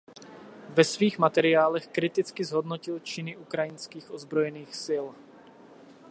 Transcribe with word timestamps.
Ve 0.69 0.83
svých 0.83 1.17
materiálech 1.19 1.87
kriticky 1.87 2.43
zhodnotil 2.43 2.99
činy 2.99 3.37
ukrajinských 3.37 4.11
ozbrojených 4.11 4.75
sil. 4.85 5.05